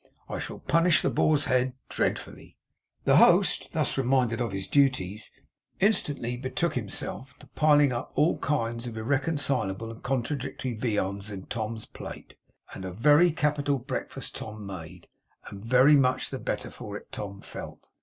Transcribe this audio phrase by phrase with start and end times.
[0.29, 2.57] 'I shall punish the Boar's Head dreadfully.'
[3.03, 5.29] The host, thus reminded of his duties,
[5.79, 11.85] instantly betook himself to piling up all kinds of irreconcilable and contradictory viands in Tom's
[11.85, 12.33] plate,
[12.73, 15.07] and a very capital breakfast Tom made,
[15.51, 17.87] and very much the better for it Tom felt.